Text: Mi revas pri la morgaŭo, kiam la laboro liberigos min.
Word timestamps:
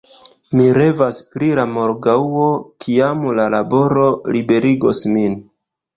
Mi 0.59 0.63
revas 0.77 1.19
pri 1.35 1.49
la 1.59 1.65
morgaŭo, 1.75 2.47
kiam 2.85 3.21
la 3.41 3.45
laboro 3.57 4.11
liberigos 4.37 5.03
min. 5.17 5.41